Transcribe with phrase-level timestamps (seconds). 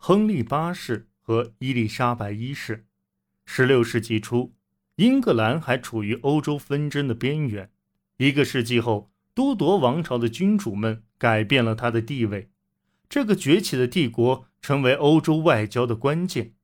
[0.00, 2.86] 亨利八世和伊丽莎白一世。
[3.44, 4.54] 十六世纪初，
[4.94, 7.70] 英格兰还处于欧洲纷争的边缘。
[8.16, 12.48] 一个世纪后，都铎王朝的君主们改变了他的地位。
[13.08, 16.54] 这个崛起的帝国成为欧洲外交的关键。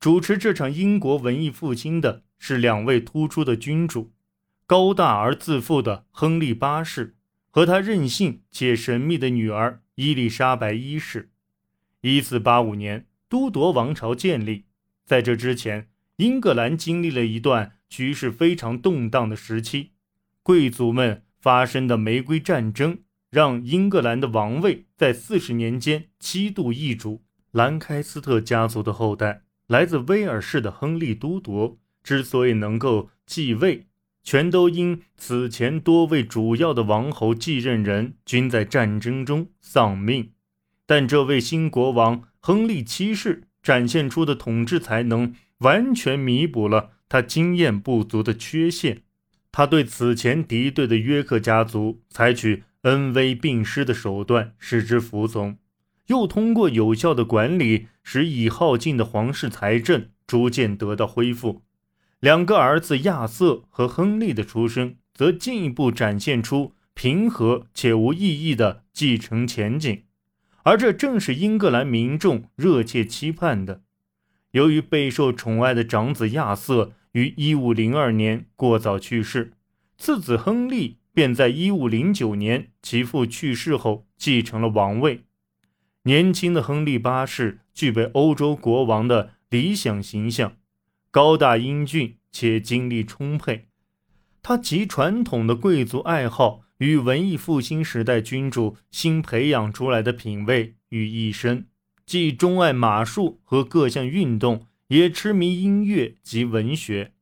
[0.00, 4.12] 主持这场英国文艺复兴的是两位突出的君主：
[4.66, 7.14] 高大而自负的亨利八世
[7.50, 11.29] 和他任性且神秘的女儿伊丽莎白一世。
[12.02, 14.64] 一四八五年，都铎王朝建立。
[15.04, 19.90] 在这之前，英格兰经历了一段局势非常动荡的时期，
[20.42, 22.98] 贵族们发生的玫瑰战争。
[23.30, 27.22] 让英格兰的王位在四十年间七度易主。
[27.52, 33.86] 兰开斯特家族的后代，来自威尔士的亨利都铎，之所以能够继位，
[34.24, 40.32] 全都因此前多位主要的王侯继任人均在战争中丧命。
[40.90, 49.02] 但这位新国王亨利七世展现出的统治才能，完全弥补了他经验不足的缺陷。
[49.52, 52.64] 他对此前敌对的约克家族采取。
[52.82, 55.58] 恩威并施的手段使之服从，
[56.06, 61.62] 又通过有效的管理，使已耗尽的皇室财政逐渐得到恢复。
[62.20, 70.04] 两个儿子亚瑟和亨利的出生，则进一步展现出平和且无意义的继承前景，
[70.62, 73.82] 而这正是英格兰民众热切期盼的。
[74.52, 79.52] 由于备受宠爱的长子亚瑟于1502年过早去世，
[79.96, 80.98] 次子亨利。
[81.12, 85.24] 便在一五零九年其父去世后继承了王位。
[86.04, 90.52] 年轻的亨利八世具备欧洲国王的理想形象，
[91.10, 93.66] 高大英俊且精力充沛。
[94.40, 101.66] 他集传统的贵族爱好与文艺复兴时代君主新培养出来的品味于一身，
[102.04, 107.14] 既钟爱马术和各项运动，也痴迷音乐及文学。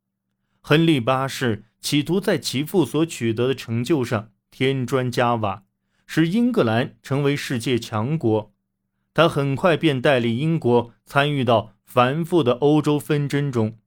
[0.61, 1.67] 亨利八世。
[1.81, 5.63] 企图在其父所取得的成就上添砖加瓦，
[6.07, 8.53] 使英格兰成为世界强国。
[9.15, 13.79] 他很快便带领英国参与到繁复的欧洲纷争中。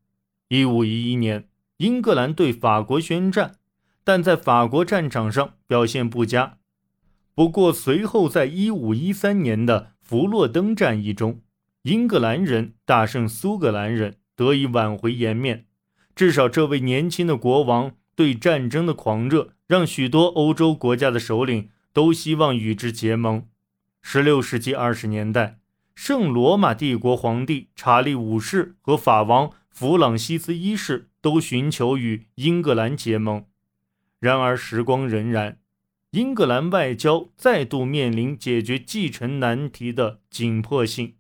[0.47, 3.57] 一五一一年，英格兰对法国宣战，
[4.03, 6.57] 但在法国战场上表现不佳。
[7.34, 11.41] 不过，随后在一五一三年的弗洛登战役中，
[11.84, 15.66] 英格兰人大胜苏格兰人，得以挽回颜面。
[16.13, 23.47] 至少，这位年轻的国王对战争的狂热，让许多欧洲国家的首领都希望与之结盟。
[24.01, 25.59] 十六世纪二十年代，
[25.95, 33.45] 圣罗马帝国皇帝查理五世和法王弗朗西斯一世都寻求与英格兰结盟。
[34.21, 35.55] 然而，时光荏苒，
[36.11, 41.15] 英格兰外交再度面临解决继承难题的紧迫性。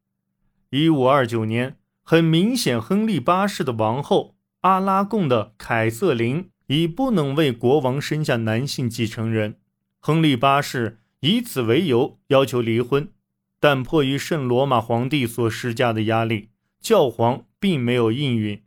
[0.69, 4.35] 一五二九年，很明显，亨利八世的王后。
[4.59, 9.57] 阿拉贡的凯瑟琳已不能为国王生下男性继承人，
[9.99, 13.09] 亨利八世以此为由要求离婚，
[13.59, 18.61] 但迫于圣罗马皇帝所施加的压力，教皇并没有应允。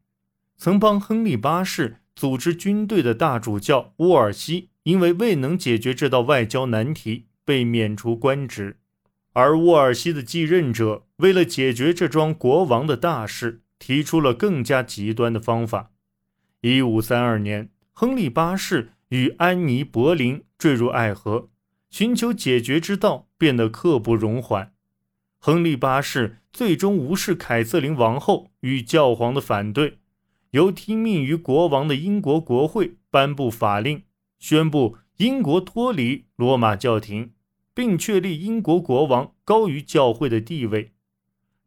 [0.57, 8.79] 曾帮亨利八世组织军队的大主教沃尔西，因为未能解决这道外交难题，被免除官职，
[9.33, 13.63] 而沃尔西的继任者为了解决这桩国王的大事。
[13.77, 15.91] 提出了更加极端的方法。
[16.63, 21.51] 一五三二年，亨利八世与安妮·柏林坠入爱河，
[21.91, 24.73] 寻求解决之道变得刻不容缓。
[25.39, 29.99] 亨利八世最终无视凯瑟琳王后与教皇的反对，
[30.55, 34.05] 由听命于国王的英国国会颁布法令，
[34.39, 37.33] 宣布英国脱离罗马教廷，
[37.75, 40.93] 并确立英国国王高于教会的地位。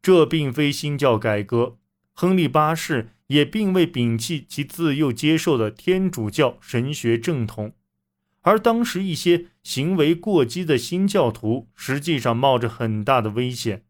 [0.02, 1.78] 这并非新教改革。
[2.14, 7.74] 亨利八世也并未摒弃其自幼接受的天主教神学正统，
[8.44, 13.84] 而当时一些行为过激的新教徒实际上冒着很大的危险。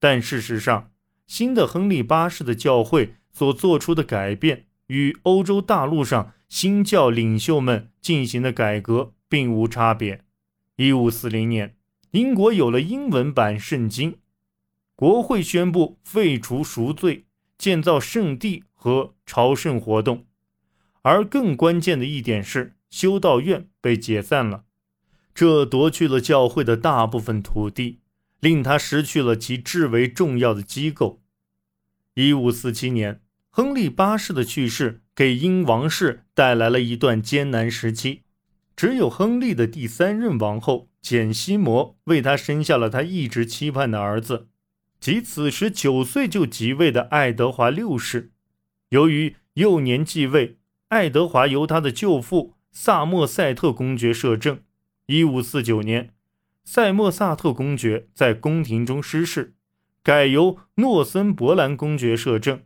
[0.00, 0.90] 但事实上，
[1.28, 10.24] 新的亨利八世的教会所做出的改变与欧洲大陆上新教领袖们进行的改革并无差别。
[10.76, 11.76] 一五四零年，
[12.12, 14.16] 英国有了英文版圣经，
[14.96, 17.26] 国会宣布废除赎罪。
[17.56, 20.26] 建造圣地和朝圣活动，
[21.02, 24.64] 而更关键的一点是，修道院被解散了，
[25.32, 28.00] 这夺去了教会的大部分土地，
[28.40, 31.22] 令他失去了其至为重要的机构。
[32.14, 33.20] 一五四七年，
[33.56, 38.22] 亨利八世的去世给英王室带来了一段艰难时期，
[38.74, 44.48] 只有亨利的第三任王后简西摩为他生下了他一直期盼的儿子。
[44.98, 48.32] 即此时九岁就即位的爱德华六世。
[48.88, 50.58] 由于幼年继位，
[50.88, 54.58] 爱德华由他的舅父萨默塞特公爵摄政。
[55.06, 56.10] 一五四九年，
[56.64, 59.54] 塞默萨特公爵在宫廷中失势，
[60.02, 62.60] 改由诺森伯兰公爵摄政。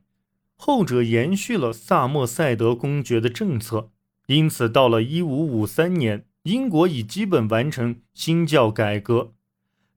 [0.60, 3.90] 后者延续了萨默塞德公爵的政策，
[4.26, 9.32] 因此到了一五五三年，英国已基本完成新教改革。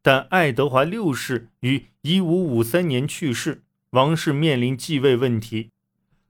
[0.04, 5.72] 但爱德华六世于一五五三年去世，王室面临继位问题，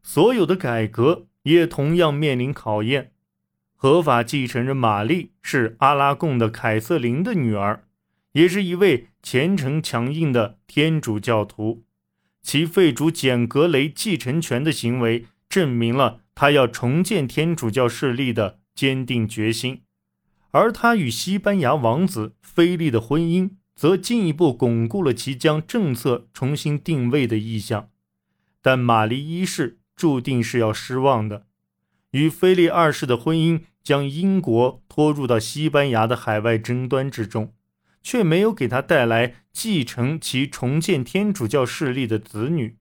[0.02, 3.12] 所有的改革也同样面临考验。
[3.76, 7.84] 合法继承人玛丽是阿拉贡的凯瑟琳的女儿，
[8.32, 11.84] 也是一位虔诚强硬的天主教徒。
[12.42, 19.82] 其废除简·格雷继承权的行为，证明了他要重建天主教势力的坚定决心。
[20.52, 23.52] 而他与西班牙王子菲利的婚姻。
[23.74, 27.90] 则进一步巩固了其将政策重新定位的意向，
[28.62, 31.48] 但玛丽一世注定是要失望的。
[32.12, 37.56] 与菲利二世的婚姻将英国拖入到西班牙的海外争端之中，
[38.04, 42.78] 却没有给他带来继承其重建天主教势力的子女。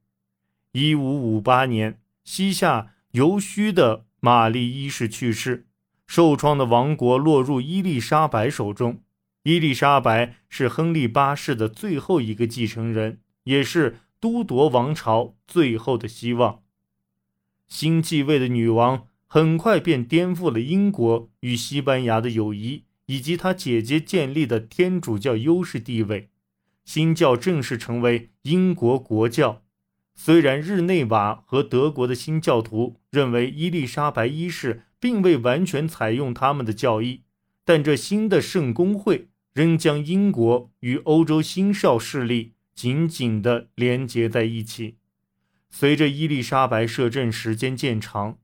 [0.72, 5.66] 一五五八年，西夏尤须的玛丽一世去世，
[6.06, 9.02] 受创的王国落入伊丽莎白手中。
[9.42, 16.62] 伊丽莎白是亨利八世的最后一个继承人，也是都铎王朝最后的希望。
[17.66, 26.29] 新继位的女王很快便颠覆了英国与西班牙的友谊，以及她姐姐建立的天主教优势地位。
[26.84, 29.62] 新教正式成为英国国教。
[30.14, 37.22] 虽然日内瓦和德国的新教徒认为伊丽莎白一世并未完全采用他们的教义，
[37.64, 39.28] 但这新的圣公会。
[39.52, 44.98] 仍将英国与欧洲新少势力紧紧地连接在一起。
[45.68, 48.38] 随着伊丽莎白摄政时间渐长，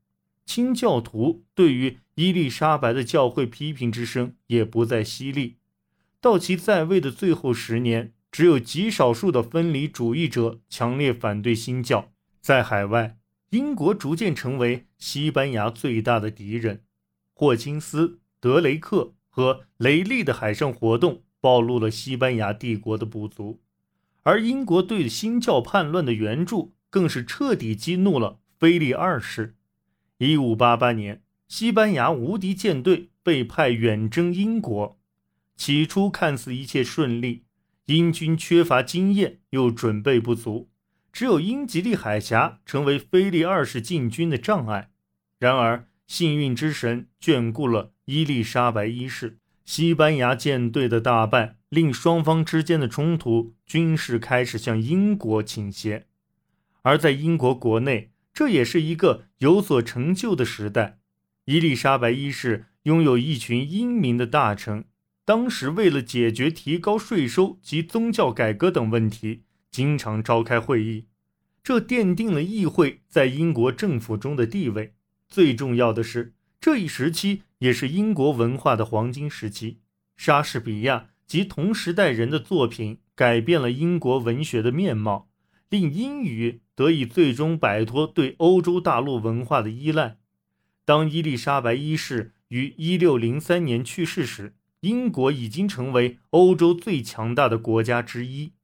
[0.45, 5.55] 清教徒对于伊丽莎白的教会批评之声也不再犀利。
[6.19, 12.11] 到其在位的最后十年，只有极少数的分离主义者强烈反对新教。
[12.41, 13.17] 在海外，
[13.49, 16.83] 英国逐渐成为西班牙最大的敌人。
[17.33, 19.13] 霍金斯、德雷克。
[19.29, 23.61] 和雷利的海上活动暴露了西班牙帝国的不足，
[24.23, 29.55] 而英国对新教叛乱的援助更是彻底激怒了菲利二世。
[30.17, 34.99] 一五八八年，西班牙无敌舰队被派远征英国，
[35.55, 37.43] 起初看似一切顺利，
[37.87, 40.69] 英军缺乏经验又准备不足，
[41.11, 44.91] 只有英吉利海峡成为菲利二世进军的障碍。
[45.39, 47.93] 然而，幸运之神眷顾了。
[48.03, 56.07] 伊丽莎白一世，西班牙舰队的大败令双方之间的冲突军事开始向英国倾斜，
[56.81, 60.99] 而在英国国内，这也是一个有所成就的时代。
[61.45, 64.83] 伊丽莎白一世拥有一群英明的大臣，
[65.27, 71.07] 当时为了解决提高税收及宗教改革等问题，经常召开会议，
[71.61, 74.93] 这奠定了议会在英国政府中的地位。
[75.27, 76.35] 最重要的是。
[76.61, 79.79] 这一时期也是英国文化的黄金时期，
[80.15, 85.29] 莎士比亚及同时代人的作品改变了英国文学的面貌，
[85.69, 90.19] 令英语得以最终摆脱对欧洲大陆文化的依赖。
[90.85, 98.56] 当伊丽莎白一世于1603年去世时，英国已经成为欧洲最强大的国家之一。